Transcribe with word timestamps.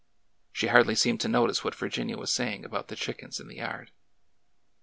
She 0.51 0.65
hardly 0.65 0.95
seemed 0.95 1.21
to 1.21 1.27
notice 1.27 1.63
what 1.63 1.75
Virginia 1.75 2.17
was 2.17 2.33
saying 2.33 2.65
about 2.65 2.87
the 2.87 2.95
chickens 2.95 3.39
in 3.39 3.47
the 3.47 3.57
yard. 3.57 3.91